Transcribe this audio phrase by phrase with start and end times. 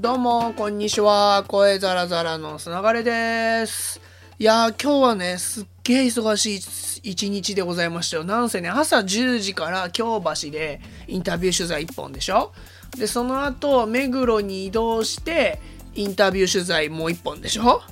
[0.00, 1.44] どうも、こんにちは。
[1.46, 4.00] 声ザラザラのつながれです。
[4.38, 6.56] いやー、今日はね、すっげー忙し
[7.04, 8.24] い一日でございましたよ。
[8.24, 12.54] なんせね、朝10時から京橋でインタビュー取材1本でしょ
[12.96, 15.60] で、その後、目黒に移動して、
[15.94, 17.82] インタビュー取材もう1本でしょ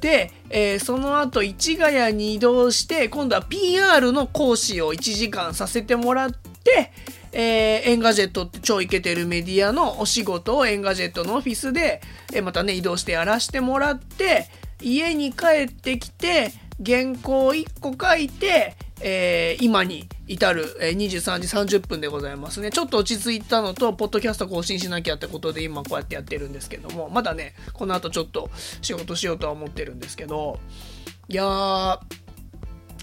[0.00, 6.90] で、えーその後市ヶ谷に移動して今度は PR の講師を1時間させてもらって、
[7.32, 12.00] えー Engadget って超イケてるメディアのお仕事を Engadget のオフィスで、
[12.32, 14.48] えーまたね移動してやらしてもらって
[14.80, 16.52] 家に帰ってきて
[16.84, 30.58] 原稿1個書いて、えー今に至る、えー23時30分でございますねちょっと落ち着いたのとポッドキャスト更新しなきゃってことで今こうやってやってるんですけどもまだねこの後ちょっと仕事しようとは思ってるんですけど
[31.28, 31.98] いやー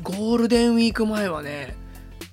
[0.04, 1.76] ゴールデンウィーク前はね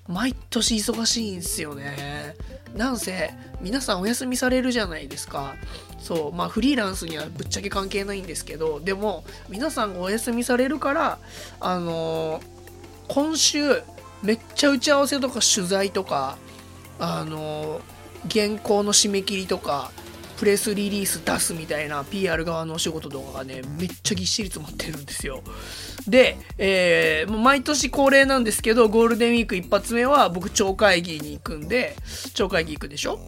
[0.07, 2.35] 毎年忙しいんすよね。
[2.75, 5.55] なんせ皆さんお休みされるじゃないですか。
[5.99, 11.19] そうまあフリーランスにはぶっちゃけ関係ないんですけどでも皆さんがお休みされるから
[11.59, 12.57] あのー
[13.09, 13.81] 今週
[14.21, 16.37] めっちゃ打ち合わせとか取材とか
[16.99, 17.79] あの
[18.29, 19.91] 原稿の締め切りとか
[20.37, 25.41] プレスリリース出すみたいな PR 側のお仕事とかがねめっちゃぎっしり詰まってるんですよ。
[26.07, 31.95] で、えーもう毎年恒例なんですけどゴールデンウィーク一発目は僕超会議に行くんで
[32.33, 33.19] 超会議行くでしょ？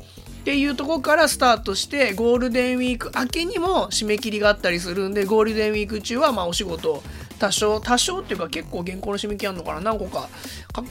[0.41, 7.03] っていうとこからスタートしてゴールデンウィーク明けにも締め切りがあったりするんでゴールデンウィーク中はまあお仕事
[7.40, 9.82] 多少多少っていうか結構原稿の締め切りあるのかな。
[9.82, 10.30] 何個か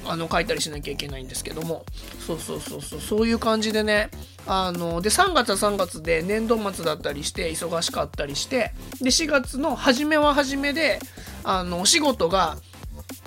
[0.06, 1.84] あの書いたりしなきゃいけないんですけども。
[2.26, 3.00] そうそうそうそう。
[3.00, 4.10] そういう感じでね。
[4.50, 11.00] あので3月は3月で年度末だったりして忙しかったりしてで4月の初めは初めで
[11.44, 12.56] あのお仕事が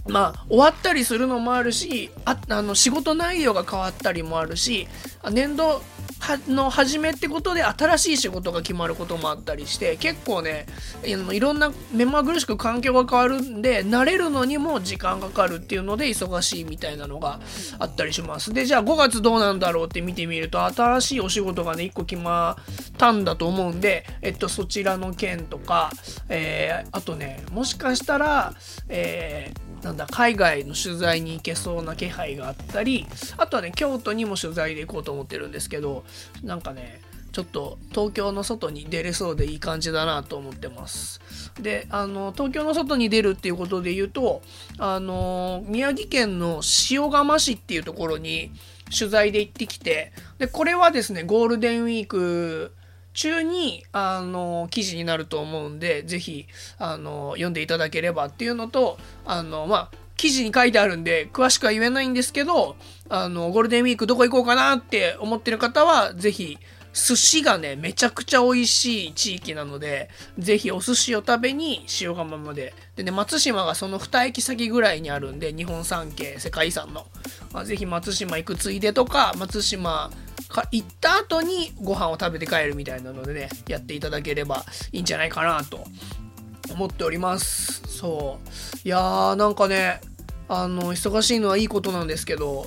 [0.07, 4.87] まあ終わったりするのもあるしああの仕事内容が変わったりもあるし
[5.31, 5.83] 年度
[6.21, 10.67] はの初めってことで新しい仕事が決まることもあったりして結構ね
[11.03, 17.39] いろいろんな目まぐるしく環境が変わるんで慣れるのにも時間かかるっていうので忙しいみたいなのが
[17.79, 18.53] あったりします。
[18.53, 25.91] でじゃあ5月どうなんだろうって見てみると新しいお仕事がね1個決まったんだと思うんで、えっと、そちらの件とか、
[26.29, 28.53] えーあとねもしかしたら、
[28.89, 36.03] えーなんだ海外の取材に行けそうな気配があったりあとはね京都にも取材で行こうと思ってるんですけど
[36.43, 41.21] なんかねちょっと東京の外に出れそうでいい感じだなと思ってます。
[41.61, 44.41] であの東京の外に出るっていうことで言うと
[44.77, 48.51] あの宮城県の塩釜市っていうところに
[48.97, 52.73] 取材で行ってきてでこれはですねゴールデンウィーク
[53.13, 62.75] 中にあの記事になると思うんでぜひあの読んでいただければっていうのとあのまあ記事に書いてあるんで詳しくは言えないんですけど
[63.09, 66.57] あのゴールデンウィークどこ行こうかなって思ってる方はぜひ
[66.93, 72.73] 寿司がねめちゃくちゃ美味しい地域なのでぜひお寿司を食べに塩釜まで。
[72.95, 77.07] でね松島がその2駅先ぐらいにあるんで日本三景世界遺産の、
[77.53, 80.11] まあ、ぜひ松島行くついでとか松島
[80.71, 85.85] 行った後にご飯を食べて帰るみたいなのでねやっていただければいいんじゃないかなと
[86.71, 87.81] 思っております。
[87.87, 88.49] そう。
[88.83, 90.01] いやーなんかね
[90.49, 92.65] あの忙しいのはいいことなんですけど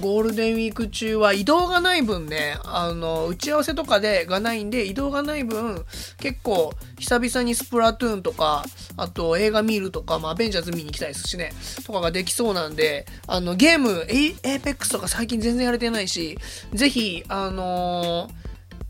[0.00, 5.84] ゴールデンウィーク中は移動がない分ね、あの、打ち合わせとかでがないんで、移動がない分、
[6.18, 8.64] 結構、久々にスプラトゥーンとか、
[8.96, 11.52] あと映画見るとか、まあ、アベンジャーズ見に行きたいですしね、
[11.86, 16.38] とかができそうなんで、あの、ゲーム、エイエーペックスとか最近全然やれてないし、
[16.74, 18.46] ぜひ、あのー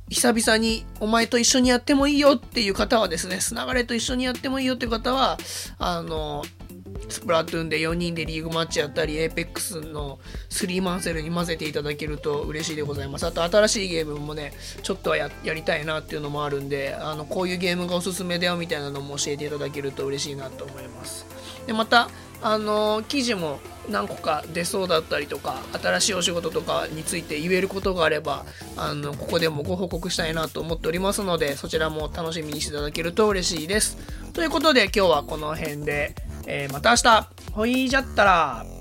[0.08, 5.36] 久々にお前と一緒にやってもいいよっていう方はですね、つながれと一緒にやってもいいよっていう方は、
[5.78, 6.44] あの
[7.08, 10.18] スプラトゥーンで4人でリーグマッチやったり、エーペックスの
[10.50, 13.26] 3マンセルに混ぜていただけると嬉しいでございます。
[13.26, 14.52] あと新しいゲームもね、
[14.82, 21.26] ちょっとはややりたいなっていうのもあるんで、あのこういうゲームがおすすめだよみたいなのも教えていただけると嬉しいなと思います。
[21.66, 22.08] で、また、
[22.42, 28.44] あの記事も何個か出そうだったりとか新しいお仕事とかについて言えることがあれば
[28.76, 33.96] あのここでもご報告したいなと思っておりますのでそちらも楽しみにしていただけると嬉しいです
[34.32, 36.14] ということで今日はこの辺で、
[36.46, 37.28] えーまた明日。
[37.52, 38.75] ほいじゃったら。